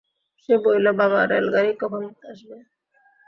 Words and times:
সে 0.43 0.53
বলিল, 0.63 0.87
বাবা, 0.99 1.19
রেলগাড়ি 1.31 1.71
কখন 1.81 2.01
আসবে? 2.31 2.57